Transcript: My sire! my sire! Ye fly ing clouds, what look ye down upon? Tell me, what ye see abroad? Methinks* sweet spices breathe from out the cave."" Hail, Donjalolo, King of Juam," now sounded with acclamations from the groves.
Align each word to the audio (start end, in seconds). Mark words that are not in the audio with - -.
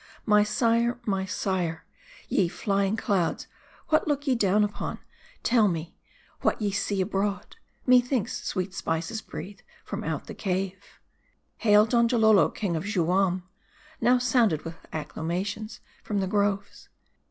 My 0.25 0.41
sire! 0.43 0.99
my 1.05 1.25
sire! 1.25 1.85
Ye 2.27 2.47
fly 2.47 2.85
ing 2.85 2.97
clouds, 2.97 3.45
what 3.89 4.07
look 4.07 4.25
ye 4.25 4.33
down 4.33 4.63
upon? 4.63 4.97
Tell 5.43 5.67
me, 5.67 5.95
what 6.41 6.59
ye 6.59 6.71
see 6.71 7.01
abroad? 7.01 7.57
Methinks* 7.85 8.43
sweet 8.43 8.73
spices 8.73 9.21
breathe 9.21 9.59
from 9.85 10.03
out 10.03 10.25
the 10.25 10.33
cave."" 10.33 10.83
Hail, 11.67 11.85
Donjalolo, 11.85 12.49
King 12.49 12.75
of 12.75 12.83
Juam," 12.85 13.43
now 14.01 14.17
sounded 14.17 14.65
with 14.65 14.87
acclamations 14.91 15.81
from 16.03 16.19
the 16.19 16.25
groves. 16.25 16.89